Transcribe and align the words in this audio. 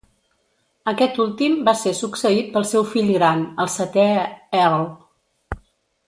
Aquest 0.91 1.17
últim 1.25 1.57
va 1.67 1.75
ser 1.81 1.91
succeït 1.99 2.49
pel 2.55 2.65
seu 2.71 2.85
fill 2.97 3.11
gran, 3.21 3.43
el 3.65 3.69
setè 3.77 4.07
Earl. 4.61 4.87